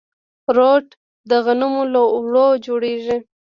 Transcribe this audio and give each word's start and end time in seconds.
روټ 0.55 0.87
د 1.29 1.31
غنمو 1.45 1.83
له 1.93 2.01
اوړو 2.15 2.45
جوړیږي. 2.65 3.17